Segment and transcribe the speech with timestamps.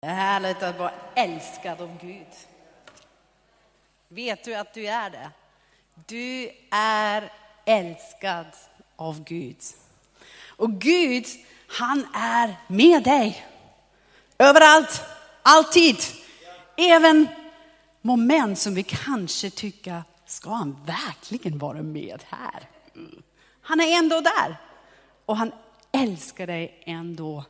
[0.00, 2.26] Det är härligt att vara älskad av Gud.
[4.08, 5.30] Vet du att du är det?
[6.06, 7.32] Du är
[7.64, 8.46] älskad
[8.96, 9.56] av Gud.
[10.46, 11.26] Och Gud,
[11.66, 13.46] han är med dig.
[14.38, 15.02] Överallt,
[15.42, 15.96] alltid.
[16.76, 17.28] Även
[18.00, 22.68] moment som vi kanske tycker, ska han verkligen vara med här?
[22.94, 23.22] Mm.
[23.62, 24.56] Han är ändå där.
[25.26, 25.52] Och han
[25.92, 27.44] älskar dig ändå.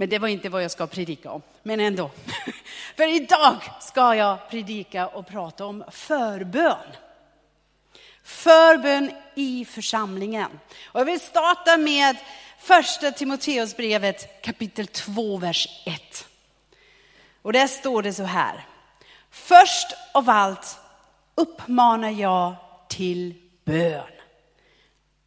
[0.00, 2.10] Men det var inte vad jag ska predika om, men ändå.
[2.96, 6.96] För idag ska jag predika och prata om förbön.
[8.22, 10.60] Förbön i församlingen.
[10.84, 12.16] Och jag vill starta med
[12.58, 16.28] första Timoteusbrevet kapitel 2, vers 1.
[17.42, 18.66] Och där står det så här.
[19.30, 20.78] Först av allt
[21.34, 22.54] uppmanar jag
[22.88, 24.12] till bön,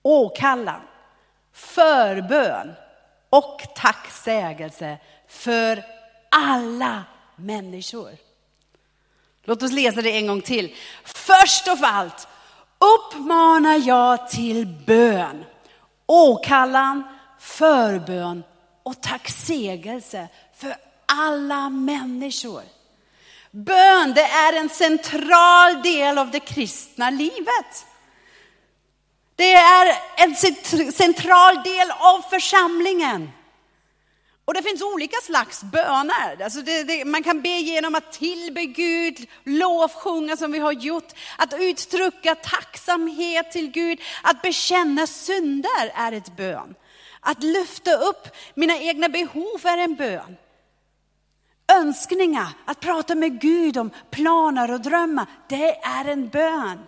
[0.02, 0.82] åkallan,
[1.52, 2.74] förbön
[3.34, 4.98] och tacksägelse
[5.28, 5.84] för
[6.30, 7.04] alla
[7.36, 8.12] människor.
[9.44, 10.76] Låt oss läsa det en gång till.
[11.04, 12.28] Först av allt
[12.78, 15.46] uppmanar jag till bön,
[16.06, 17.04] åkallan,
[17.40, 18.44] förbön
[18.84, 22.64] och tacksägelse för alla människor.
[23.52, 27.86] Bön, det är en central del av det kristna livet.
[29.36, 30.36] Det är en
[30.92, 33.32] central del av församlingen.
[34.46, 36.44] Och det finns olika slags böner.
[36.44, 41.14] Alltså det, det, man kan be genom att tillbe Gud, lovsjunga som vi har gjort,
[41.38, 46.76] att uttrycka tacksamhet till Gud, att bekänna synder är ett bön.
[47.20, 50.38] Att lyfta upp mina egna behov är en bön.
[51.72, 56.80] Önskningar, att prata med Gud om planer och drömmar, det är en bön.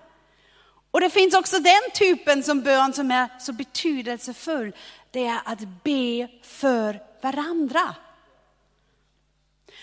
[0.96, 4.76] Och det finns också den typen som bön som är så betydelsefull.
[5.12, 7.96] Det är att be för varandra.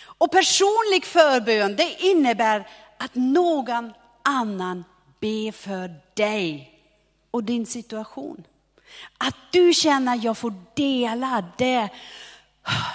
[0.03, 2.69] Och personlig förbön, det innebär
[2.99, 4.85] att någon annan
[5.21, 6.79] ber för dig
[7.31, 8.45] och din situation.
[9.19, 11.89] Att du känner att jag får dela det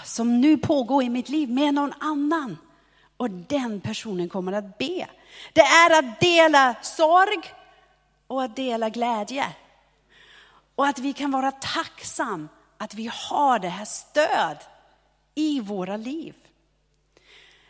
[0.05, 2.57] som nu pågår i mitt liv med någon annan.
[3.17, 5.07] Och den personen kommer att be.
[5.53, 7.53] Det är att dela sorg
[8.27, 9.45] och att dela glädje.
[10.75, 14.57] Och att vi kan vara tacksam att vi har det här stöd
[15.35, 16.33] i våra liv.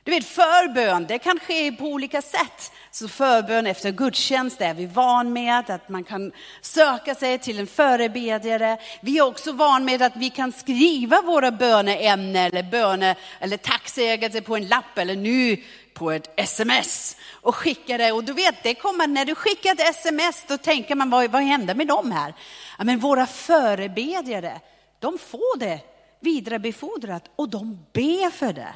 [0.08, 2.72] Du vet förbön, det kan ske på olika sätt.
[2.92, 6.32] Så förbön efter gudstjänst är vi van med att man kan
[6.62, 8.78] söka sig till en förebedjare.
[9.02, 14.42] Vi är också van med att vi kan skriva våra böneämnen eller böne eller tacksägelse
[14.42, 15.64] på en lapp eller nu
[15.98, 18.12] på ett sms och skickade.
[18.12, 21.42] Och du vet, det kommer, när du skickar ett sms då tänker man vad, vad
[21.42, 22.34] händer med dem här?
[22.78, 24.62] Ja, men våra förebedjare,
[25.00, 25.80] de får det
[26.20, 28.76] vidarebefordrat och de ber för det.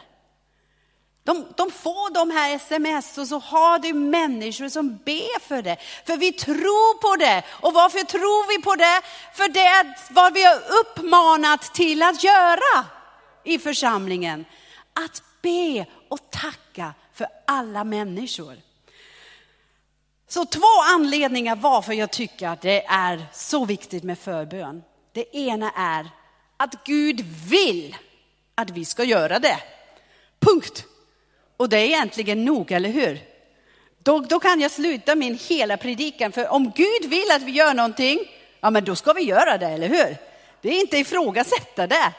[1.24, 5.78] De, de, får de här sms och så har du människor som ber för det.
[6.06, 7.44] För vi tror på det.
[7.62, 9.02] Och varför tror vi på det?
[9.34, 12.86] För det är vad vi har uppmanat till att göra
[13.44, 14.46] i församlingen.
[14.94, 18.56] Att be och tacka för alla människor.
[20.28, 24.84] Så två anledningar varför jag tycker att det är så viktigt med förbön.
[25.14, 26.10] Det ena är
[26.58, 27.98] att Gud vill
[28.56, 29.58] att vi ska göra det.
[30.40, 30.86] Punkt.
[31.58, 33.20] Och det är egentligen nog, eller hur?
[34.04, 37.74] Då, då kan jag sluta min hela predikan, för om Gud vill att vi gör
[37.74, 38.20] någonting,
[38.60, 40.18] ja men då ska vi göra det, eller hur?
[40.62, 42.14] Det är inte ifrågasätta det.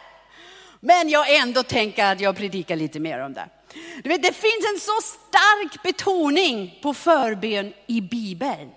[0.85, 3.49] Men jag ändå tänker att jag predikar lite mer om det.
[4.03, 8.71] Du vet, det finns en så stark betoning på förbön i Bibeln.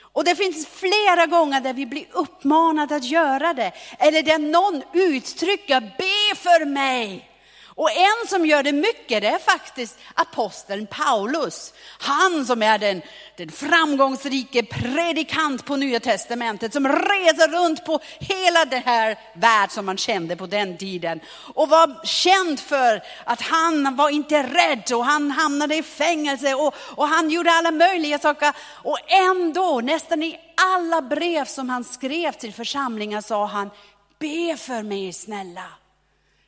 [0.00, 3.72] Och det finns flera gånger där vi blir uppmanade att göra det.
[3.98, 7.30] Eller där någon uttrycker, be för mig.
[7.78, 11.72] Och en som gör det mycket det är faktiskt aposteln Paulus.
[11.98, 13.02] Han som är den,
[13.36, 19.86] den framgångsrike predikant på Nya Testamentet som reser runt på hela den här värld som
[19.86, 21.20] man kände på den tiden.
[21.54, 26.74] Och var känd för att han var inte rädd och han hamnade i fängelse och,
[26.78, 28.52] och han gjorde alla möjliga saker.
[28.68, 30.38] Och ändå, nästan i
[30.74, 33.70] alla brev som han skrev till församlingar sa han,
[34.18, 35.64] be för mig snälla.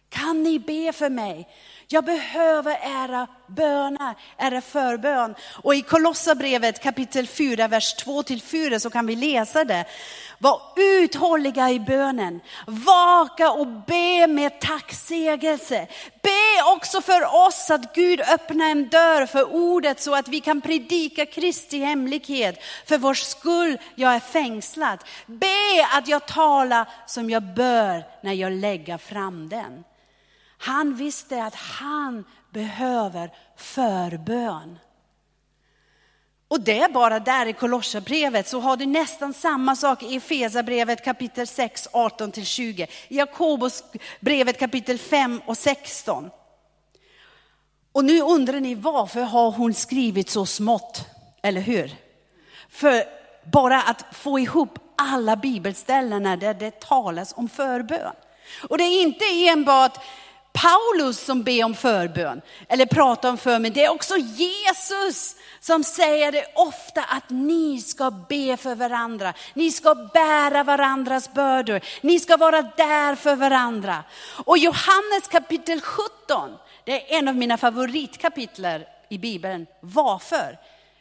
[0.09, 1.49] Kan ni be för mig?
[1.91, 5.35] Jag behöver era böner, era förbön.
[5.63, 9.85] Och i Kolossabrevet kapitel 4, vers 2-4 så kan vi läsa det.
[10.39, 15.87] Var uthålliga i bönen, vaka och be med tacksägelse.
[16.23, 20.61] Be också för oss att Gud öppnar en dörr för ordet så att vi kan
[20.61, 22.63] predika Kristi hemlighet.
[22.87, 24.99] För vår skull jag är fängslad.
[25.27, 29.85] Be att jag talar som jag bör när jag lägger fram den.
[30.59, 34.79] Han visste att han behöver förbön.
[36.49, 41.05] Och det är bara där i Kolosserbrevet så har du nästan samma sak i Efesierbrevet
[41.05, 42.87] kapitel 6, 18-20.
[43.09, 46.31] I Jakobusbrevet kapitel 5 och 16.
[47.93, 51.05] Och nu undrar ni varför har hon skrivit så smått,
[51.43, 51.95] eller hur?
[52.69, 53.05] För
[53.53, 58.15] bara att få ihop alla bibelställena där det talas om förbön.
[58.69, 60.05] Och det är inte enbart
[60.63, 66.33] Paulus som ber om förbön eller pratar om förbön, det är också Jesus som säger
[66.33, 69.35] det ofta att ni ska be för varandra.
[69.55, 71.81] Ni ska bära varandras bördor.
[72.01, 74.05] Ni ska vara där för varandra.
[74.45, 79.67] Och Johannes kapitel 17, det är en av mina favoritkapitler i Bibeln.
[79.81, 80.59] Varför?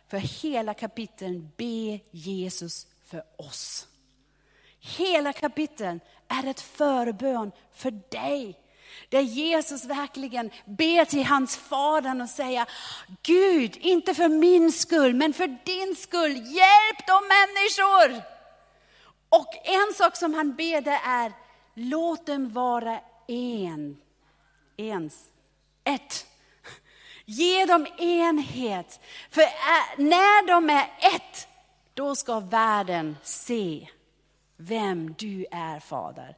[0.09, 3.87] För hela kapiteln ber Jesus för oss.
[4.79, 8.55] Hela kapiteln är ett förbön för dig.
[9.09, 12.65] Där Jesus verkligen ber till hans fader och säger,
[13.23, 18.23] Gud, inte för min skull, men för din skull, hjälp de människor.
[19.29, 21.31] Och en sak som han ber det är,
[21.73, 23.97] låt dem vara en.
[24.77, 25.23] Ens.
[25.83, 26.25] Ett.
[27.25, 28.99] Ge dem enhet.
[29.29, 29.43] För
[30.01, 31.47] när de är ett,
[31.93, 33.87] då ska världen se
[34.57, 36.35] vem du är Fader.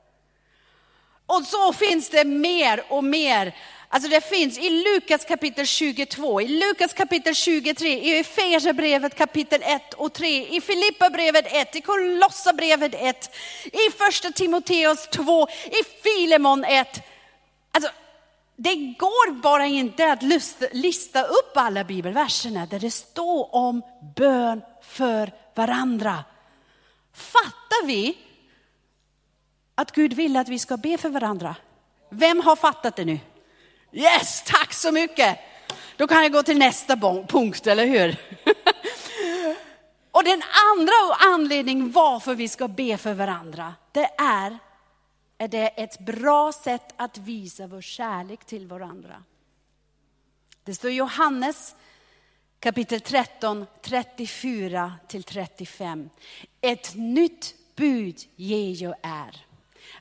[1.29, 3.55] Och så finns det mer och mer.
[3.89, 9.93] Alltså det finns i Lukas kapitel 22, i Lukas kapitel 23, i Efesierbrevet kapitel 1
[9.93, 13.35] och 3, i Filipperbrevet 1, i Kolossabrevet 1,
[13.65, 17.01] i första Timoteus 2, i Filemon 1.
[17.71, 17.91] Alltså,
[18.55, 20.23] det går bara inte att
[20.71, 23.81] lista upp alla bibelverserna där det står om
[24.15, 26.23] bön för varandra.
[27.13, 28.17] Fattar vi
[29.79, 31.55] att Gud vill att vi ska be för varandra?
[32.09, 33.19] Vem har fattat det nu?
[33.91, 35.39] Yes, tack så mycket!
[35.97, 36.97] Då kan jag gå till nästa
[37.27, 38.15] punkt, eller hur?
[40.11, 40.41] Och den
[40.73, 44.57] andra anledningen varför vi ska be för varandra, det är
[45.37, 49.23] är det ett bra sätt att visa vår kärlek till varandra.
[50.63, 51.75] Det står i Johannes
[52.59, 56.09] kapitel 13, 34 till 35.
[56.61, 59.48] Ett nytt bud ger jag är.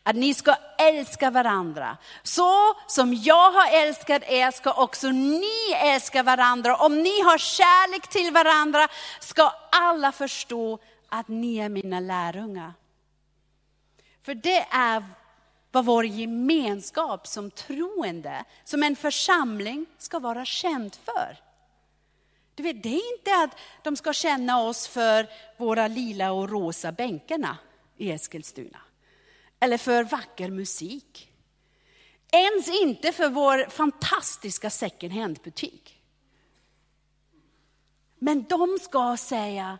[0.09, 1.97] Att ni ska älska varandra.
[2.23, 6.77] Så som jag har älskat er ska också ni älska varandra.
[6.77, 8.89] Om ni har kärlek till varandra
[9.21, 10.79] ska alla förstå
[11.09, 12.73] att ni är mina lärjungar.
[14.23, 15.05] För det är
[15.73, 21.37] vad vår gemenskap som troende, som en församling ska vara känd för.
[22.55, 25.27] Du vet, det är inte att de ska känna oss för
[25.57, 27.59] våra lila och rosa bänkarna
[27.97, 28.79] i Eskilstuna.
[29.61, 31.33] Eller för vacker musik.
[32.33, 36.03] Ens inte för vår fantastiska second hand-butik.
[38.19, 39.79] Men de ska säga,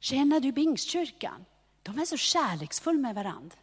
[0.00, 1.44] känner du Bingstkyrkan?
[1.82, 3.56] De är så kärleksfulla med varandra.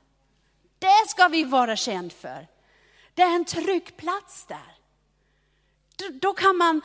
[0.79, 2.47] Det ska vi vara känd för.
[3.13, 4.77] Det är en trygg plats där.
[6.11, 6.81] Då kan man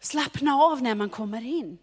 [0.00, 1.78] slappna av när man kommer in.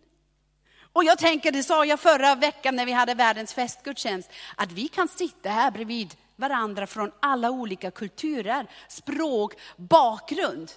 [1.00, 4.88] Och jag tänker, det sa jag förra veckan när vi hade världens festgudstjänst, att vi
[4.88, 10.72] kan sitta här bredvid varandra från alla olika kulturer, språk, bakgrund.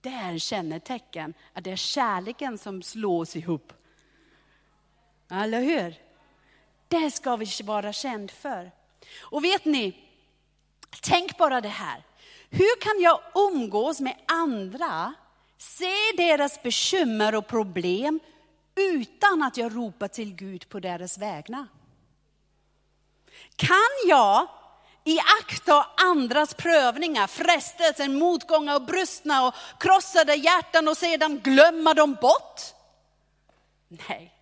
[0.00, 3.72] Det är kännetecken att det är kärleken som slås ihop.
[5.30, 5.94] Eller hur?
[6.88, 8.70] Det ska vi vara känd för.
[9.20, 9.96] Och vet ni,
[11.02, 12.02] tänk bara det här.
[12.50, 15.14] Hur kan jag umgås med andra,
[15.58, 18.20] se deras bekymmer och problem
[18.74, 21.66] utan att jag ropar till Gud på deras vägnar?
[23.56, 24.48] Kan jag
[25.04, 32.60] iaktta andras prövningar, frestelser, motgångar och brustna och krossade hjärtan och sedan glömma dem bort?
[33.88, 34.34] Nej.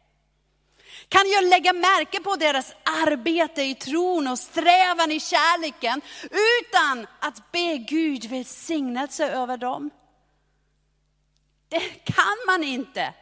[1.09, 6.01] Kan jag lägga märke på deras arbete i tron och strävan i kärleken
[6.61, 9.91] utan att be Gud välsignelse över dem?
[11.69, 13.15] Det kan man inte.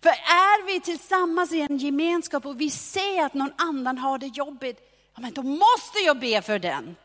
[0.00, 4.26] För är vi tillsammans i en gemenskap och vi ser att någon annan har det
[4.26, 4.80] jobbigt,
[5.14, 6.96] ja, men då måste jag be för den.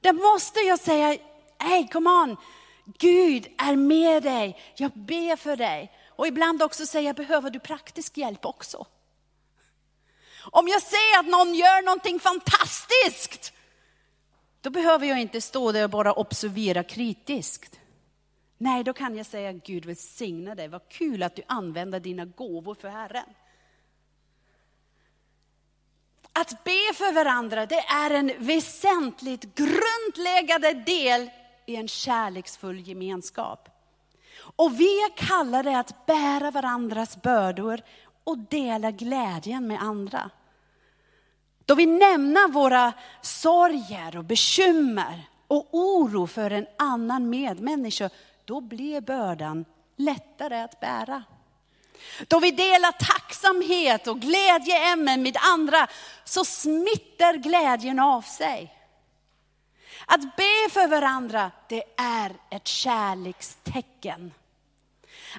[0.00, 1.18] Då måste jag säga,
[1.58, 2.36] hej, come on,
[2.98, 5.92] Gud är med dig, jag ber för dig.
[6.08, 8.86] Och ibland också säga, behöver du praktisk hjälp också?
[10.50, 13.52] Om jag ser att någon gör någonting fantastiskt,
[14.60, 17.80] då behöver jag inte stå där och bara observera kritiskt.
[18.58, 22.74] Nej, då kan jag säga Gud välsigna dig, vad kul att du använder dina gåvor
[22.74, 23.28] för Herren.
[26.32, 31.30] Att be för varandra, det är en väsentligt grundläggande del
[31.66, 33.68] i en kärleksfull gemenskap.
[34.38, 37.80] Och vi är kallade att bära varandras bördor
[38.24, 40.30] och dela glädjen med andra.
[41.64, 48.10] Då vi nämner våra sorger och bekymmer och oro för en annan medmänniska,
[48.46, 49.64] då blir bördan
[49.96, 51.22] lättare att bära.
[52.28, 55.86] Då vi delar tacksamhet och glädjeämnen med andra
[56.24, 58.72] så smittar glädjen av sig.
[60.06, 64.32] Att be för varandra, det är ett kärlekstecken.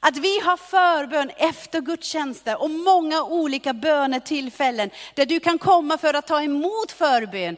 [0.01, 6.13] Att vi har förbön efter gudstjänster och många olika bönetillfällen där du kan komma för
[6.13, 7.57] att ta emot förbön.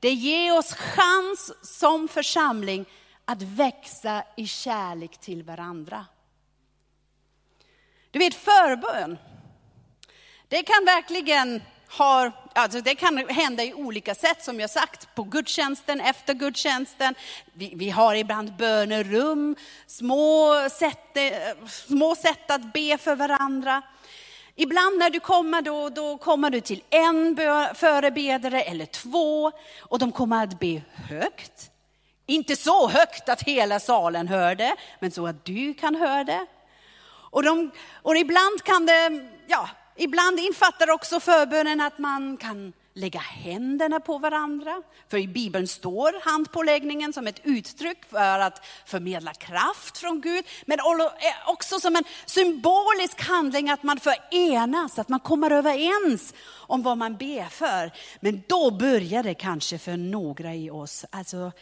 [0.00, 2.86] Det ger oss chans som församling
[3.30, 6.06] att växa i kärlek till varandra.
[8.10, 9.18] Du vet förbön,
[10.48, 11.62] det kan verkligen
[11.98, 17.14] ha, alltså det kan hända i olika sätt som jag sagt, på gudstjänsten, efter gudstjänsten.
[17.52, 19.56] Vi, vi har ibland bönerum,
[19.86, 23.82] små sätt, eh, små sätt att be för varandra.
[24.54, 27.36] Ibland när du kommer då, då kommer du till en
[27.74, 31.69] förebedare eller två och de kommer att be högt.
[32.30, 36.46] Inte så högt att hela salen hör det, men så att du kan höra det.
[37.30, 37.70] Och, de,
[38.02, 44.18] och ibland kan det, ja, ibland infattar också förbönen att man kan lägga händerna på
[44.18, 44.82] varandra.
[45.08, 50.44] För i Bibeln står handpåläggningen som ett uttryck för att förmedla kraft från Gud.
[50.66, 50.86] Men eh,
[51.46, 57.16] också som en symbolisk handling att man förenas, att man kommer överens om vad man
[57.16, 57.92] ber för.
[58.20, 61.52] Men då börjar det kanske för några i oss, alltså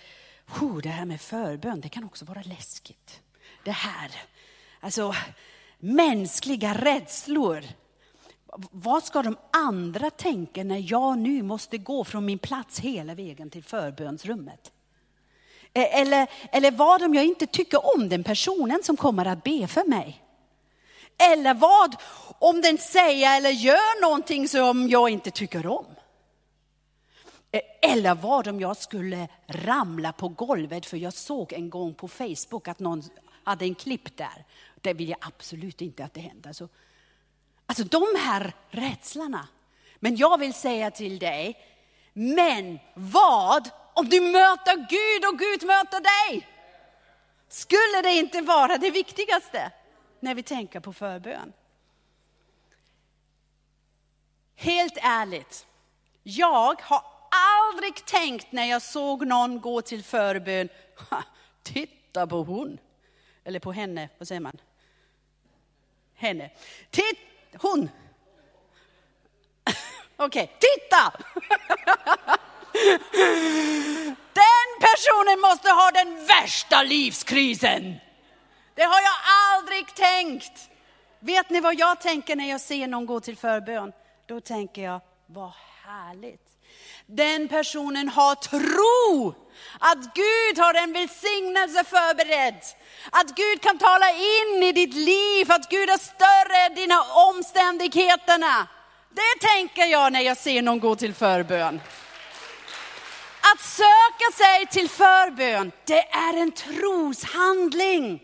[0.82, 3.20] det här med förbön, det kan också vara läskigt.
[3.64, 4.10] Det här,
[4.80, 5.14] alltså
[5.78, 7.64] mänskliga rädslor.
[8.70, 13.50] Vad ska de andra tänka när jag nu måste gå från min plats hela vägen
[13.50, 14.72] till förbönsrummet?
[15.74, 19.66] E-, eller, eller vad om jag inte tycker om den personen som kommer att be
[19.66, 20.24] för mig?
[21.18, 21.96] Eller vad
[22.38, 25.86] om den säger eller gör någonting som jag inte tycker om?
[27.50, 32.08] Eh, eller vad om jag skulle ramla på golvet för jag såg en gång på
[32.08, 33.02] Facebook att någon
[33.44, 34.44] hade en klipp där
[34.80, 36.52] det vill jag absolut inte att det händer.
[36.52, 36.68] Så,
[37.66, 39.48] alltså de här rädslorna.
[39.96, 41.58] Men jag vill säga till dig,
[42.12, 46.48] men vad om du möter Gud och Gud möter dig?
[47.48, 49.72] Skulle det inte vara det viktigaste
[50.20, 51.52] när vi tänker på förbön?
[54.54, 55.66] Helt ärligt,
[56.22, 60.68] jag har aldrig tänkt när jag såg någon gå till förbön,
[61.62, 62.78] titta på hon,
[63.44, 64.58] eller på henne, vad säger man?
[66.18, 66.50] henne.
[66.90, 67.18] Titt,
[67.58, 67.90] hon.
[70.16, 71.12] Okej, okay, titta!
[74.32, 77.96] Den personen måste ha den värsta livskrisen.
[78.74, 79.14] Det har jag
[79.54, 80.70] aldrig tänkt.
[81.20, 83.92] Vet ni vad jag tänker när jag ser någon gå till förbön?
[84.26, 85.52] Då tänker jag, vad
[85.84, 86.57] härligt.
[87.10, 89.34] Den personen har tro
[89.78, 92.62] att Gud har en välsignelse förberedd.
[93.10, 98.68] Att Gud kan tala in i ditt liv, att Gud är större än dina omständigheterna.
[99.10, 101.80] Det tänker jag när jag ser någon gå till förbön.
[103.40, 108.22] Att söka sig till förbön, det är en troshandling.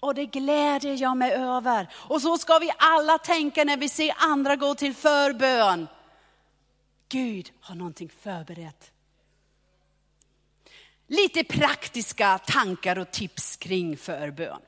[0.00, 1.88] Och det gläder jag mig över.
[1.94, 5.88] Och så ska vi alla tänka när vi ser andra gå till förbön.
[7.08, 8.92] Gud har någonting förberett.
[11.06, 14.60] Lite praktiska tankar och tips kring förbön.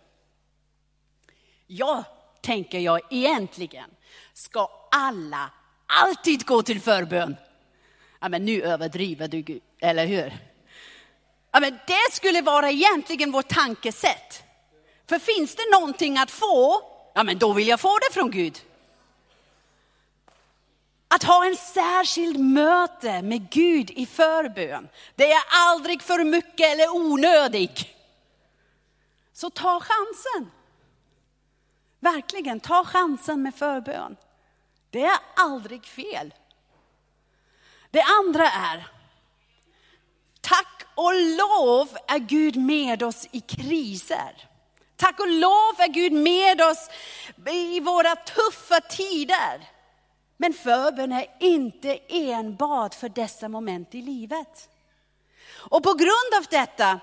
[1.66, 2.04] Jag
[2.40, 3.90] tänker jag egentligen,
[4.33, 5.50] ska alla
[5.87, 7.37] alltid gå till förbön?
[8.21, 10.38] Ja, men nu överdriver du, Gud, eller hur?
[11.50, 14.42] Ja, men det skulle vara egentligen vårt tankesätt.
[15.09, 16.83] För finns det någonting att få,
[17.14, 18.61] ja men då vill jag få det från Gud.
[21.09, 26.95] Att ha en särskild möte med Gud i förbön, det är aldrig för mycket eller
[26.95, 27.87] onödigt.
[29.33, 30.50] Så ta chansen.
[32.00, 34.17] Verkligen, ta chansen med förbön.
[34.91, 36.35] Det är aldrig fel.
[37.91, 38.87] Det andra är,
[40.41, 44.49] tack och lov är Gud med oss i kriser.
[44.97, 46.91] Tack och lov är Gud med oss
[47.47, 49.78] i våra tuffa tider.
[50.40, 54.68] Men förbön är inte enbart för dessa moment i livet.
[55.71, 57.00] Och på grund av detta,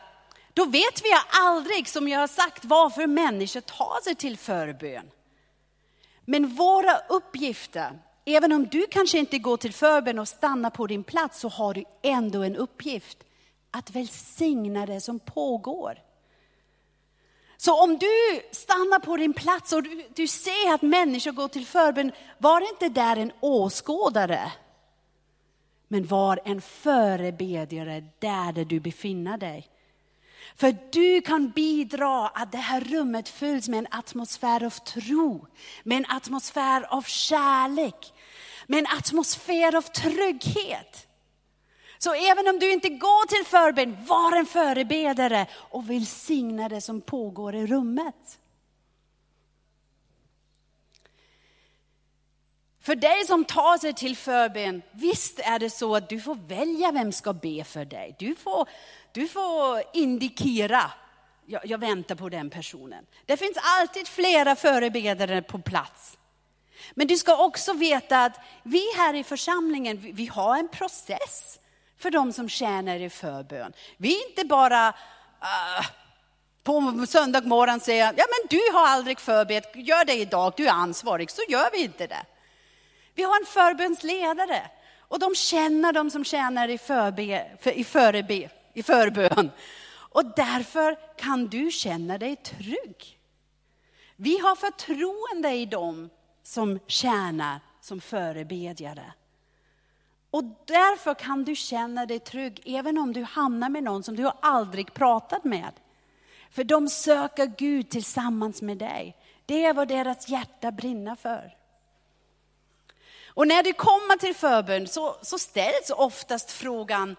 [0.53, 1.09] då vet vi
[1.43, 5.11] aldrig, som jag har sagt, varför människor tar sig till förbön.
[6.25, 11.03] Men våra uppgifter, även om du kanske inte går till förbön och stannar på din
[11.03, 13.17] plats, så har du ändå en uppgift
[13.71, 16.04] att välsigna det som pågår.
[17.57, 21.65] Så om du stannar på din plats och du, du ser att människor går till
[21.65, 24.51] förbön, var inte där en åskådare.
[25.87, 29.69] Men var en förebedjare där, där du befinner dig.
[30.55, 35.47] För du kan bidra att det här rummet fylls med en atmosfär av tro,
[35.83, 38.13] med en atmosfär av kärlek,
[38.67, 41.07] med en atmosfär av trygghet.
[42.05, 47.01] Så även om du inte går till förbön, var en förebedare och välsigna det som
[47.01, 48.39] pågår i rummet.
[52.81, 56.91] För dig som tar sig till förbön, visst är det så att du får välja
[56.91, 58.15] vem ska be för dig.
[58.19, 58.69] Du får,
[59.11, 60.91] du får indikera,
[61.45, 63.05] jag, jag väntar på den personen.
[63.25, 66.17] Det finns alltid flera förebedare på plats.
[66.93, 71.59] Men du ska också veta att vi här i församlingen, vi har en process
[71.97, 73.73] för de som tjänar i förbön.
[73.97, 75.85] Vi är inte bara uh,
[76.63, 80.71] på söndag morgon säger, ja men du har aldrig förbett, gör det idag, du är
[80.71, 82.25] ansvarig, så gör vi inte det.
[83.15, 84.61] Vi har en förbönsledare
[84.99, 89.51] och de känner de som tjänar i, förbe, för, i, förbe, i förbön.
[90.15, 93.19] Och därför kan du känna dig trygg.
[94.15, 96.09] Vi har förtroende i dem
[96.43, 99.13] som tjänar som förebedjare.
[100.35, 104.31] Och därför kan du känna dig trygg även om du hamnar med någon som du
[104.41, 105.71] aldrig pratat med.
[106.51, 109.15] För de söker Gud tillsammans med dig.
[109.45, 111.55] Det är vad deras hjärta brinner för.
[113.27, 117.15] Och när du kommer till förbön så, så ställs oftast frågan,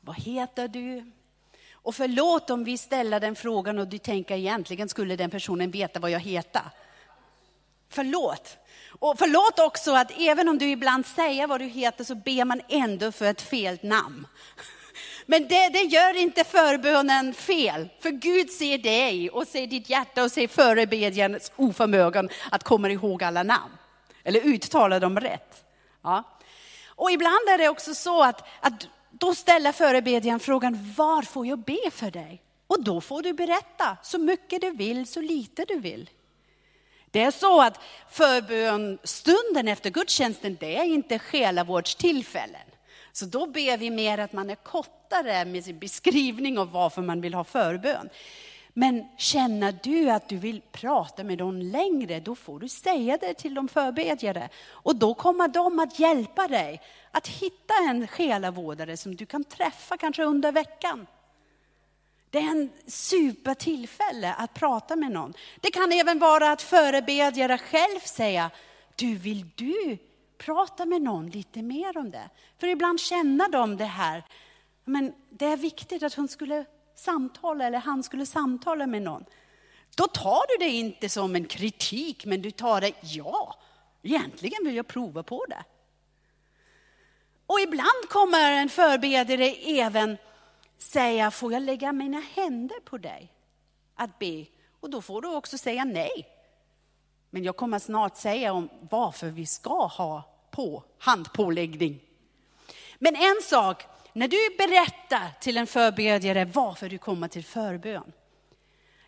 [0.00, 1.10] vad heter du?
[1.72, 6.00] Och förlåt om vi ställer den frågan och du tänker egentligen skulle den personen veta
[6.00, 6.62] vad jag heter.
[7.88, 8.56] Förlåt.
[8.98, 12.60] Och förlåt också att även om du ibland säger vad du heter så ber man
[12.68, 14.26] ändå för ett fel namn.
[15.26, 20.22] Men det, det, gör inte förbönen fel, för Gud ser dig och ser ditt hjärta
[20.22, 23.72] och ser förebedjarens oförmögen att komma ihåg alla namn.
[24.24, 25.64] Eller uttala dem rätt.
[26.02, 26.24] Ja.
[26.86, 31.58] Och ibland är det också så att, att då ställer förebedjaren frågan, var får jag
[31.58, 32.42] be för dig?
[32.66, 36.10] Och då får du berätta så mycket du vill, så lite du vill.
[37.10, 42.60] Det är så att förbönstunden efter gudstjänsten, det är inte själavårdstillfällen.
[43.12, 47.20] Så då ber vi mer att man är kortare med sin beskrivning av varför man
[47.20, 48.08] vill ha förbön.
[48.74, 53.34] Men känner du att du vill prata med någon längre, då får du säga det
[53.34, 54.48] till de förbedjare.
[54.68, 59.96] Och då kommer de att hjälpa dig att hitta en själavårdare som du kan träffa
[59.96, 61.06] kanske under veckan.
[62.30, 65.34] Det är en supertillfälle att prata med någon.
[65.60, 68.50] Det kan även vara att förebedjare själv säga,
[68.96, 69.98] du vill du
[70.38, 72.30] prata med någon lite mer om det?
[72.58, 74.24] För ibland känner de det här,
[74.84, 76.64] men det är viktigt att hon skulle
[76.96, 79.24] samtala eller han skulle samtala med någon.
[79.96, 83.56] Då tar du det inte som en kritik, men du tar det, ja,
[84.02, 85.64] egentligen vill jag prova på det.
[87.46, 90.16] Och ibland kommer en förbedjare även
[90.82, 93.32] säga, får jag lägga mina händer på dig
[93.94, 94.46] att be?
[94.80, 96.28] Och då får du också säga nej.
[97.30, 102.00] Men jag kommer snart säga om varför vi ska ha på handpåläggning.
[102.98, 108.12] Men en sak, när du berättar till en förbedjare varför du kommer till förbön.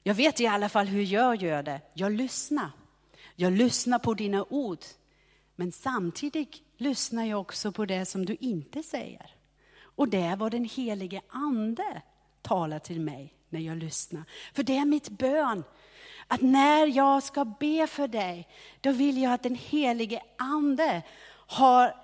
[0.03, 1.81] Jag vet i alla fall hur jag gör det.
[1.95, 2.71] Jag lyssnar.
[3.37, 4.79] Jag lyssnar på dina ord.
[5.57, 9.35] Men samtidigt lyssnar jag också på det som du inte säger.
[9.97, 12.03] Och det är vad den helige ande
[12.43, 14.25] talar till mig när jag lyssnar.
[14.55, 15.65] För det är mitt bön.
[16.27, 18.49] Att när jag ska be för dig,
[18.81, 21.03] då vill jag att den helige ande
[21.47, 21.97] har,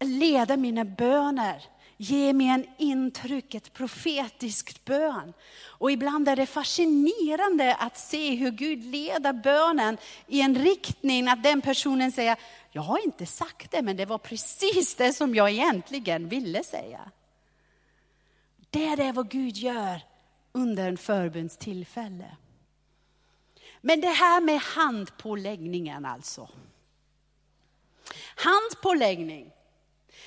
[0.00, 1.64] leder mina böner.
[2.02, 5.32] Ge mig en intryck, ett profetiskt bön.
[5.66, 11.42] Och ibland är det fascinerande att se hur Gud leder bönen i en riktning att
[11.42, 12.36] den personen säger,
[12.72, 17.10] jag har inte sagt det, men det var precis det som jag egentligen ville säga.
[18.70, 20.00] Det är det vad Gud gör
[20.52, 22.36] under en förbundstillfälle.
[23.80, 26.48] Men det här med handpåläggningen alltså.
[28.36, 29.52] Handpåläggning,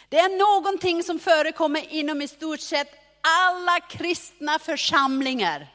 [0.10, 2.88] det är någonting som förekommer inom i stort sett
[3.22, 5.68] alla kristna församlingar.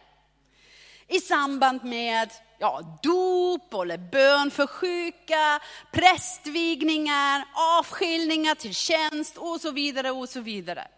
[1.08, 5.60] I samband med ja, dop eller bön för sjuka,
[5.92, 10.88] prästvigningar, avskiljningar till tjänst och så vidare och så vidare.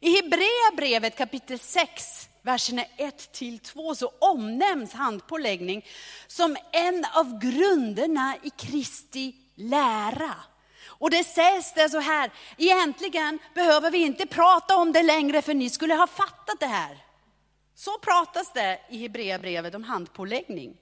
[0.00, 5.86] I Hebreerbrevet kapitel 6, verserna 1-2, så omnämns handpåläggning
[6.26, 10.34] som en av grunderna i Kristi lära.
[11.02, 15.54] Och det sägs det så här, egentligen behöver vi inte prata om det längre för
[15.54, 16.98] ni skulle ha fattat det här.
[17.74, 20.76] Så pratas det i Hebreerbrevet om handpåläggning.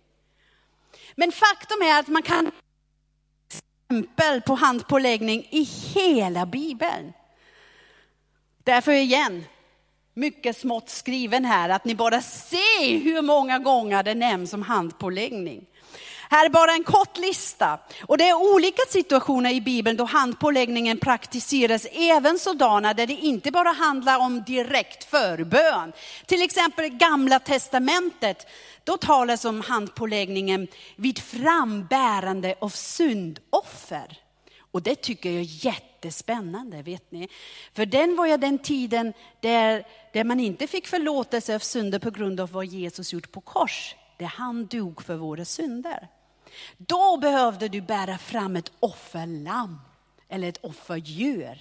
[1.14, 2.50] Men faktum är att man kan
[3.48, 5.62] exempel på handpåläggning i
[5.94, 7.12] hela Bibeln.
[8.64, 9.44] Därför igen,
[10.14, 15.66] mycket smått skriven här, att ni bara ser hur många gånger det nämns om handpåläggning.
[16.32, 17.78] Här är bara en kort lista.
[18.06, 23.50] Och det är olika situationer i Bibeln då handpåläggningen praktiseras, även sådana där det inte
[23.50, 25.92] bara handlar om direkt förbön.
[26.26, 28.46] Till exempel gamla testamentet,
[28.84, 34.18] då talas om handpåläggningen vid frambärande av syndoffer.
[34.70, 37.28] Och det tycker jag är jättespännande, vet ni.
[37.74, 42.10] För den var ju den tiden där, där man inte fick förlåtelse av synder på
[42.10, 43.94] grund av vad Jesus gjort på kors.
[44.18, 46.08] Där han dog för våra synder.
[46.76, 49.78] Då behövde du bära fram ett offerlamm
[50.28, 51.60] eller ett offerdjur.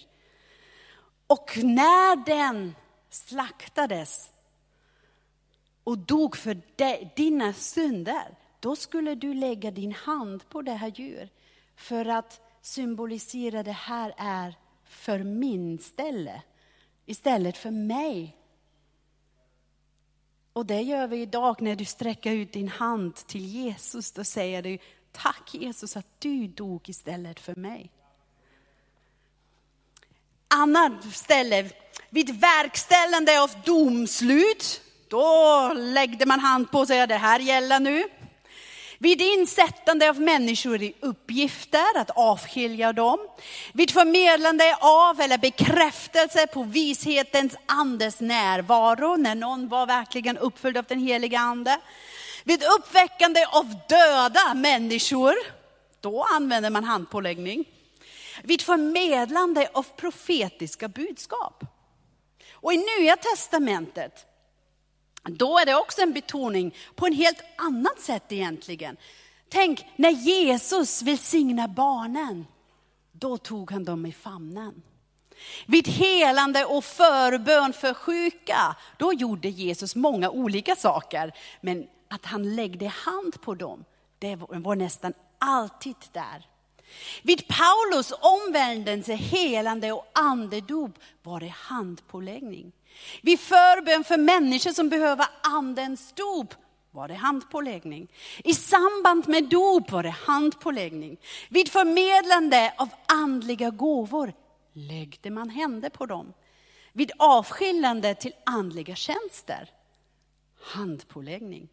[1.28, 2.76] Och när den
[3.10, 4.30] slaktades
[5.84, 6.62] och dog för
[7.16, 11.32] dina synder, då skulle du lägga din hand på det här djuret
[11.76, 16.42] för att symbolisera det här är för min ställe
[17.06, 18.39] istället för mig.
[20.54, 24.12] Och det gör vi idag när du sträcker ut din hand till Jesus.
[24.12, 24.78] Då säger du
[25.12, 27.92] tack Jesus att du dog istället för mig.
[30.48, 31.70] Annat ställe,
[32.10, 38.04] vid verkställande av domslut, då läggde man hand på sig, det här gäller nu.
[39.02, 43.20] Vid insättande av människor i uppgifter, att avskilja dem.
[43.74, 50.86] Vid förmedlande av eller bekräftelse på vishetens andes närvaro, när någon var verkligen uppfylld av
[50.86, 51.80] den heliga ande.
[52.44, 55.36] Vid uppväckande av döda människor,
[56.02, 57.66] då använder man handpåläggning.
[58.44, 61.64] Vid förmedlande av profetiska budskap.
[62.54, 64.26] Och i Nya Testamentet,
[65.24, 68.98] då är det också en betoning på en helt annat sätt egentligen.
[69.50, 72.46] Tänk när Jesus välsignar barnen,
[73.12, 74.82] då tog han dem i famnen.
[75.66, 81.34] Vid helande och förbön för sjuka, då gjorde Jesus många olika saker.
[81.62, 83.86] Men att han läggde hand på dem,
[84.20, 86.48] det var nästan alltid där.
[87.22, 90.92] Vid Paulus omvändelse, helande och andedop
[91.24, 92.72] var det handpåläggning.
[93.22, 96.54] Vid förbön för människor som behöver andens dop
[96.92, 98.08] var det handpåläggning.
[98.44, 101.18] I samband med dop var det handpåläggning.
[101.50, 104.34] Vid förmedlande av andliga gåvor
[104.74, 106.34] läggde man händer på dem.
[106.94, 109.70] Vid avskiljande till andliga tjänster,
[110.62, 111.70] handpåläggning.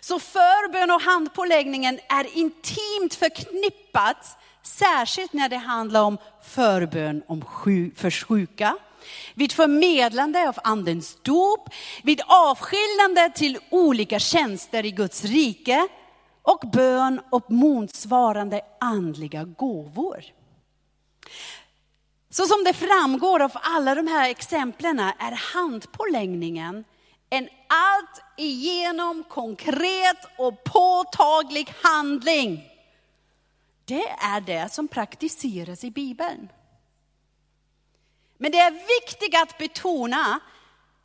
[0.00, 7.42] Så förbön och handpåläggningen är intimt förknippat, särskilt när det handlar om förbön om
[7.96, 8.76] för sjuka,
[9.34, 11.68] vid förmedlande av andens dop,
[12.02, 15.88] vid avskiljande till olika tjänster i Guds rike
[16.42, 20.24] och bön och motsvarande andliga gåvor.
[22.30, 26.84] Så som det framgår av alla de här exemplen är handpåläggningen
[27.30, 32.68] en allt igenom konkret och påtaglig handling.
[33.84, 36.48] Det är det som praktiseras i Bibeln.
[38.42, 40.40] Men det är viktigt att betona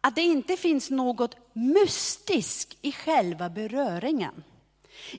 [0.01, 4.43] att det inte finns något mystiskt i själva beröringen.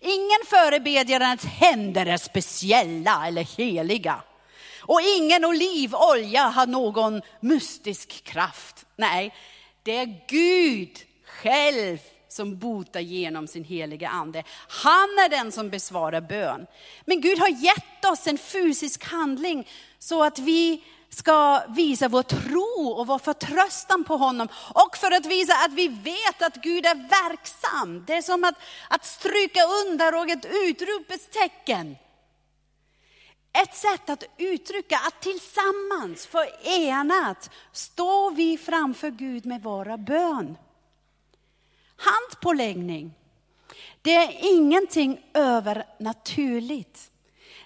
[0.00, 4.22] Ingen förebedjarens händer är speciella eller heliga.
[4.80, 8.86] Och ingen olivolja har någon mystisk kraft.
[8.96, 9.34] Nej,
[9.82, 14.44] det är Gud själv som botar genom sin heliga ande.
[14.68, 16.66] Han är den som besvarar bön.
[17.04, 22.88] Men Gud har gett oss en fysisk handling så att vi ska visa vår tro
[22.88, 24.48] och vår förtröstan på honom.
[24.74, 28.04] Och för att visa att vi vet att Gud är verksam.
[28.06, 28.54] Det är som att,
[28.88, 31.96] att stryka under och ett utropstecken.
[33.62, 40.58] Ett sätt att uttrycka att tillsammans, förenat, står vi framför Gud med våra bön.
[41.96, 43.14] Handpåläggning,
[44.02, 47.10] det är ingenting övernaturligt.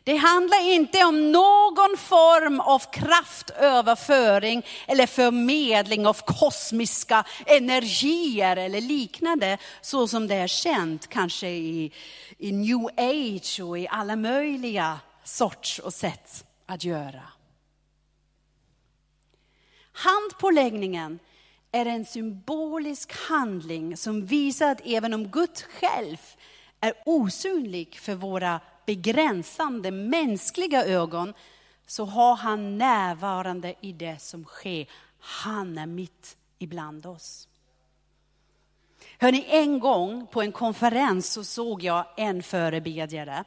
[0.05, 9.59] Det handlar inte om någon form av kraftöverföring eller förmedling av kosmiska energier eller liknande,
[9.81, 11.93] så som det är känt kanske i,
[12.39, 17.23] i new age och i alla möjliga sorts och sätt att göra.
[19.93, 21.19] Handpåläggningen
[21.73, 26.17] är en symbolisk handling som visar att även om Gud själv
[26.81, 31.35] är osynlig för våra begränsande mänskliga ögon,
[31.87, 34.87] så har han närvarande i det som sker.
[35.19, 37.49] Han är mitt ibland oss.
[39.19, 43.45] Hörni, en gång på en konferens så såg jag en förebedjare.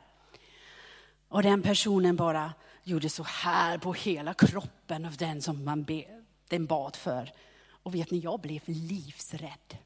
[1.27, 6.03] Och den personen bara gjorde så här på hela kroppen av den som man be,
[6.49, 7.31] den bad för.
[7.69, 9.77] Och vet ni, jag blev livsrädd.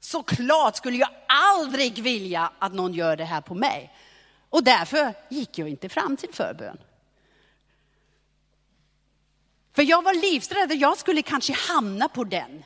[0.00, 3.94] Såklart skulle jag aldrig vilja att någon gör det här på mig.
[4.50, 6.78] Och därför gick jag inte fram till förbön.
[9.72, 12.64] För jag var livsrädd, jag skulle kanske hamna på den.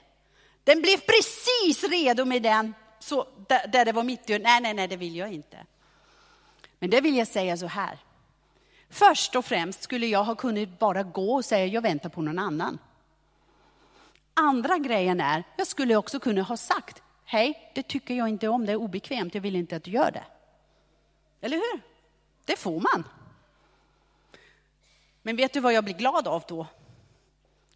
[0.65, 4.39] Den blev precis redo med den, så, där, där det var mitt i.
[4.39, 5.67] Nej, nej, nej, det vill jag inte.
[6.79, 7.99] Men det vill jag säga så här.
[8.91, 12.39] Först och främst skulle jag ha kunnat bara gå och säga, jag väntar på någon
[12.39, 12.79] annan.
[14.35, 18.67] Andra grejen är, jag skulle också kunna ha sagt, hej, det tycker jag inte om,
[18.67, 20.25] det är obekvämt, jag vill inte att du gör det.
[21.41, 21.81] Eller hur?
[22.45, 23.05] Det får man.
[25.23, 26.67] Men vet du vad jag blir glad av då?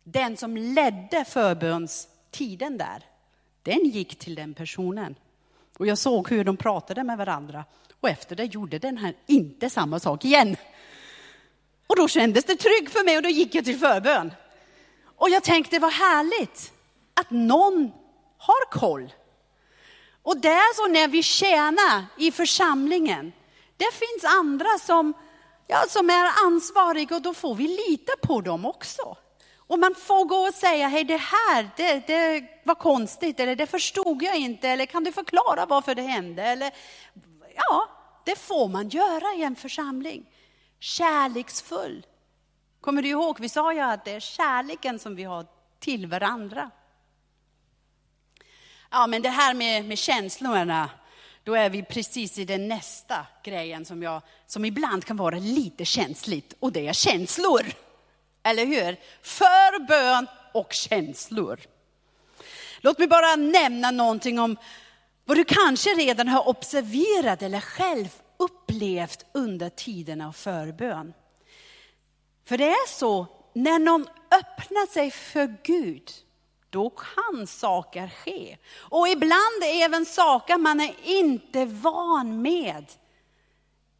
[0.04, 3.02] Den som ledde förbönstiden där,
[3.62, 5.14] den gick till den personen.
[5.78, 7.64] Och jag såg hur de pratade med varandra.
[8.00, 10.56] Och efter det gjorde den här inte samma sak igen.
[11.86, 14.32] Och då kändes det tryggt för mig och då gick jag till förbön.
[15.04, 16.72] Och jag tänkte vad härligt
[17.14, 17.92] att någon
[18.38, 19.12] har koll.
[20.22, 23.32] Och det är så när vi tjänar i församlingen.
[23.76, 25.12] Det finns andra som,
[25.66, 29.16] ja, som är ansvariga och då får vi lita på dem också.
[29.56, 33.66] Och man får gå och säga, hej det här, det, det var konstigt, eller det
[33.66, 36.42] förstod jag inte, eller kan du förklara varför det hände?
[36.42, 36.70] Eller,
[37.54, 37.88] ja,
[38.24, 40.26] det får man göra i en församling.
[40.80, 42.06] Kärleksfull.
[42.80, 45.46] Kommer du ihåg, vi sa ju att det är kärleken som vi har
[45.80, 46.70] till varandra.
[48.90, 50.90] Ja, men det här med, med känslorna,
[51.44, 55.84] då är vi precis i den nästa grejen som, jag, som ibland kan vara lite
[55.84, 57.62] känsligt, och det är känslor.
[58.42, 58.96] Eller hur?
[59.22, 61.60] Förbön och känslor.
[62.80, 64.56] Låt mig bara nämna någonting om
[65.24, 71.14] vad du kanske redan har observerat eller själv upplevt under tiden av förbön.
[72.44, 76.10] För det är så, när någon öppnar sig för Gud,
[76.70, 78.56] då kan saker ske.
[78.78, 82.84] Och ibland även saker man är inte van med.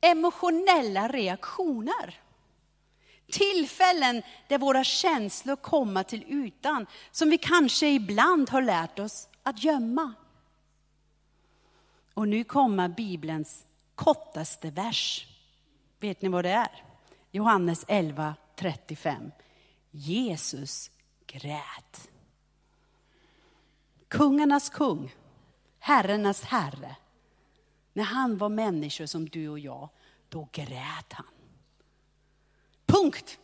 [0.01, 2.21] Emotionella reaktioner.
[3.31, 9.65] Tillfällen där våra känslor kommer till ytan, som vi kanske ibland har lärt oss att
[9.65, 10.15] gömma.
[12.15, 15.27] Och nu kommer Bibelns kortaste vers.
[16.01, 16.85] Vet ni vad det är?
[17.31, 19.31] Johannes 11, 35.
[19.91, 20.91] Jesus
[21.27, 22.09] grät.
[24.09, 25.15] Kungarnas kung,
[25.79, 26.97] herrarnas herre.
[27.93, 29.89] När han var människa som du och jag,
[30.29, 31.27] då grät han.
[32.87, 33.39] Punkt.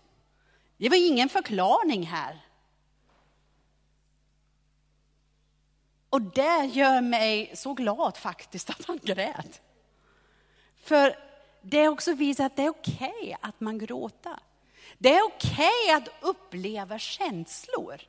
[0.76, 2.40] Det var ingen förklaring här.
[6.10, 9.62] Och det gör mig så glad faktiskt att han grät.
[10.76, 11.18] För
[11.62, 14.38] det är också visat att det är okej okay att man gråter.
[14.98, 18.00] Det är okej okay att uppleva känslor.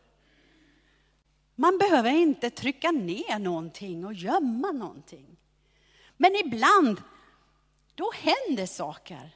[1.55, 5.37] Man behöver inte trycka ner någonting och gömma någonting.
[6.17, 7.01] Men ibland,
[7.95, 9.35] då händer saker.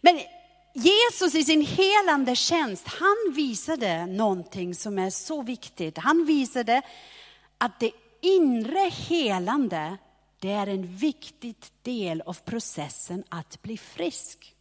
[0.00, 0.20] Men
[0.74, 5.98] Jesus i sin helande tjänst, han visade någonting som är så viktigt.
[5.98, 6.82] Han visade
[7.58, 9.96] att det inre helande,
[10.38, 14.54] det är en viktig del av processen att bli frisk.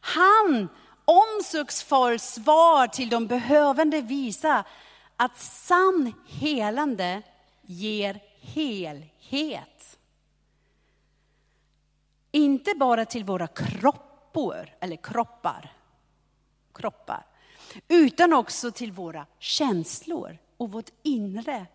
[0.00, 0.68] Han
[1.04, 4.64] omsorgsfullt svar till de behövande visar
[5.16, 7.22] att sann helande
[7.62, 9.98] ger helhet.
[12.30, 15.72] Inte bara till våra kroppar, eller kroppar,
[16.74, 17.26] kroppar,
[17.88, 21.66] utan också till våra känslor och vårt inre,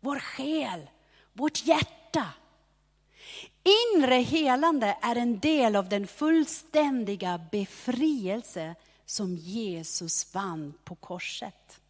[0.00, 0.90] vår själ,
[1.32, 2.26] vårt hjärta.
[3.94, 8.74] Inre helande är en del av den fullständiga befrielse
[9.06, 11.81] som Jesus vann på korset.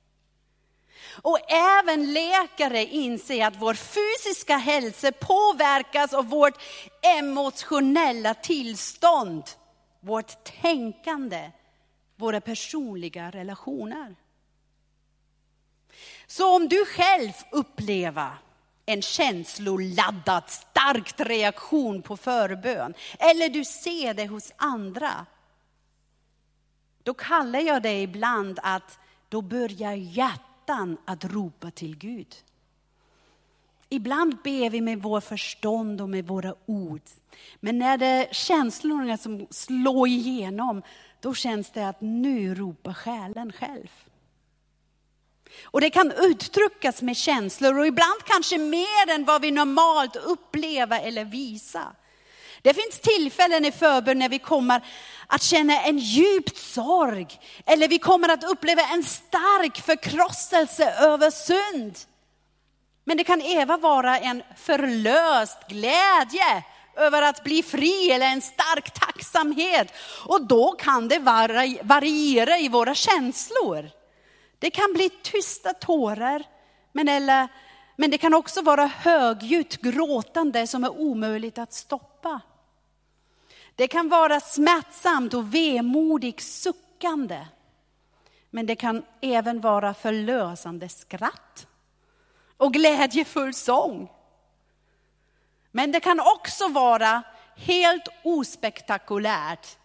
[1.22, 6.62] Och även läkare inser att vår fysiska hälsa påverkas av vårt
[7.18, 9.44] emotionella tillstånd,
[10.00, 11.50] vårt tänkande,
[12.16, 14.16] våra personliga relationer.
[16.26, 18.30] Så om du själv upplever
[18.86, 25.26] en känsloladdad, stark reaktion på förbön, eller du ser det hos andra,
[27.02, 32.35] då kallar jag det ibland att då börjar hjärtat hjärtan att ropa till Gud.
[33.88, 37.01] Ibland ber vi med vår förstånd och med våra ord.
[37.61, 40.83] Men när det är känslorna som slår igenom,
[41.20, 43.88] då känns det att nu ropar själen själv.
[45.64, 51.01] Och det kan uttryckas med känslor och ibland kanske mer än vad vi normalt upplever
[51.01, 51.94] eller visar.
[52.62, 54.83] Det finns tillfällen i förbön när vi kommer
[55.27, 57.27] att känna en djup sorg.
[57.66, 61.98] Eller vi kommer att uppleva en stark förkrosselse över synd.
[63.05, 66.64] Men det kan även vara en förlöst glädje
[66.96, 69.92] över att bli fri eller en stark tacksamhet.
[70.25, 71.18] Och då kan det
[71.83, 73.90] variera i våra känslor.
[74.59, 76.44] Det kan bli tysta tårar,
[76.92, 77.48] men, eller,
[77.96, 82.40] men det kan också vara högljutt gråtande som är omöjligt att stoppa.
[83.76, 87.46] Det kan vara smärtsamt och vemodigt suckande.
[88.50, 91.66] Men det kan även vara förlösande skratt
[92.56, 94.11] och glädjefull sång.
[95.70, 97.22] Men det kan också vara
[97.56, 99.78] helt ospektakulärt.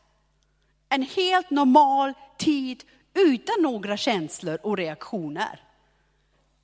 [0.89, 5.63] En helt normal tid utan några känslor och reaktioner.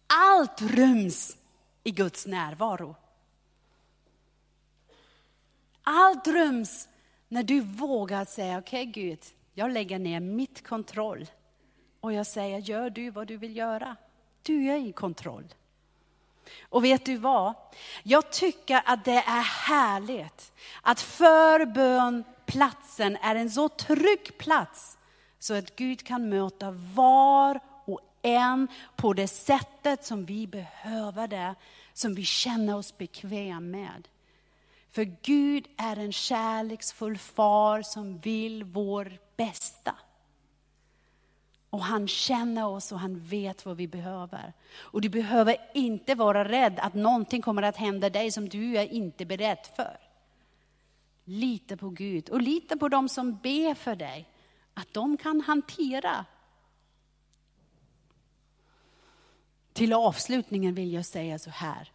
[0.08, 1.38] Allt ryms
[1.84, 2.96] i Guds närvaro.
[5.84, 6.88] Allt ryms
[7.34, 9.20] när du vågar säga, okej okay, Gud,
[9.54, 11.26] jag lägger ner mitt kontroll.
[12.00, 13.96] Och jag säger, gör du vad du vill göra.
[14.44, 15.54] Du är i kontroll.
[16.70, 17.54] Och vet du vad?
[18.04, 24.98] Jag tycker att det är härligt att förbönplatsen är en så trygg plats
[25.40, 31.56] så att Gud kan möta var och en på det sättet som vi behöver det,
[31.94, 34.08] som vi känner oss bekväma med.
[34.94, 39.96] För Gud är en kärleksfull far som vill vår bästa.
[41.70, 44.54] Och han känner oss och han vet vad vi behöver.
[44.76, 48.94] Och du behöver inte vara rädd att någonting kommer att hända dig som du är
[48.94, 49.98] inte beredd för.
[51.24, 54.30] Lita på Gud och lita på dem som ber för dig.
[54.74, 56.26] Att de kan hantera.
[59.74, 61.92] Till avslutningen vill jag säga så här.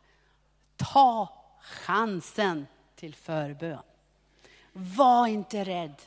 [0.76, 1.28] Ta
[1.60, 2.66] chansen
[2.98, 3.82] till förbön.
[4.72, 6.02] Var inte rädd.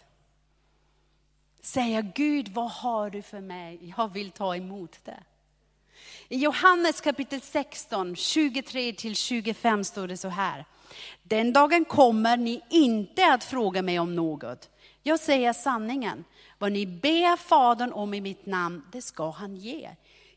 [1.62, 3.94] Säga Gud, vad har du för mig?
[3.98, 5.24] Jag vill ta emot det.
[6.28, 10.66] I Johannes kapitel 16, 23 till 25 står det så här.
[11.24, 14.70] Den dagen kommer ni inte att fråga mig om något.
[15.04, 16.24] Jag säger sanningen.
[16.58, 19.90] Vad ni ber Fadern om i mitt namn, det ska han ge.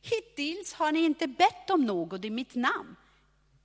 [0.03, 2.97] Hittills har ni inte bett om något i mitt namn.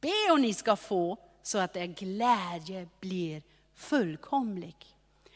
[0.02, 3.42] Be och ni ska få, så att er glädje blir
[3.76, 4.76] fullkomlig.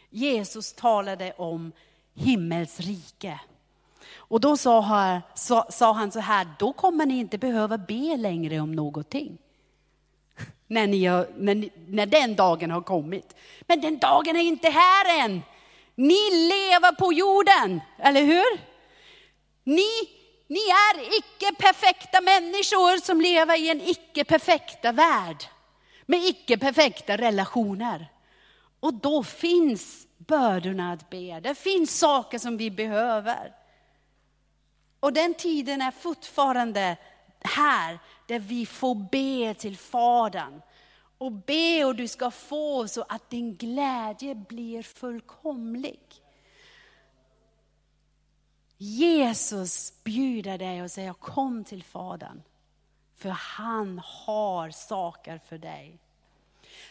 [0.10, 1.72] Jesus talade om
[2.14, 3.40] himmels rike.
[4.16, 5.22] Och då sa han,
[5.70, 9.38] sa han så här, då kommer ni inte behöva be längre om någonting.
[10.68, 13.36] När, ni har, när, ni, när den dagen har kommit.
[13.62, 15.42] Men den dagen är inte här än.
[15.96, 18.60] Ni lever på jorden, eller hur?
[19.64, 19.90] Ni,
[20.48, 25.46] ni är icke perfekta människor som lever i en icke perfekta värld
[26.06, 28.08] med icke perfekta relationer.
[28.80, 31.40] Och då finns bördorna att be.
[31.40, 33.54] Det finns saker som vi behöver.
[35.00, 36.98] Och den tiden är fortfarande
[37.42, 40.62] här, där vi får be till Fadern.
[41.18, 46.00] Och be och du ska få så att din glädje blir fullkomlig.
[48.78, 52.42] Jesus bjuder dig och säger kom till Fadern.
[53.24, 55.98] För han har saker för dig.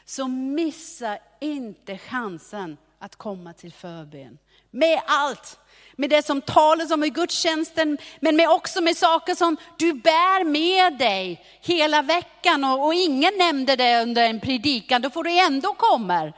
[0.04, 4.38] Så missa inte chansen att komma till förbön.
[4.70, 5.58] Med allt.
[5.96, 10.44] Med det som talas om i gudstjänsten, men med också med saker som du bär
[10.44, 15.38] med dig hela veckan och, och ingen nämnde det under en predikan, då får du
[15.38, 16.32] ändå komma.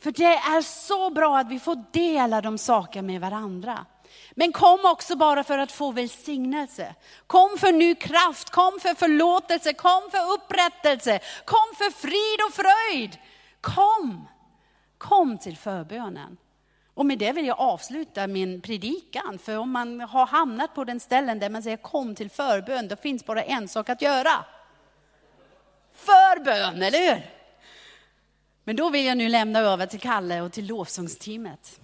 [0.00, 3.86] För det är så bra att vi får dela de sakerna med varandra.
[4.34, 6.94] Men kom också bara för att få välsignelse.
[7.26, 13.18] Kom för ny kraft, kom för förlåtelse, kom för upprättelse, kom för frid och fröjd.
[13.60, 14.28] Kom,
[14.98, 16.36] kom till förbönen.
[16.94, 19.38] Och med det vill jag avsluta min predikan.
[19.38, 22.96] För om man har hamnat på den ställen där man säger kom till förbön, då
[22.96, 24.44] finns bara en sak att göra.
[25.94, 27.30] Förbön, eller hur?
[28.64, 31.81] Men då vill jag nu lämna över till Kalle och till lovsångsteamet.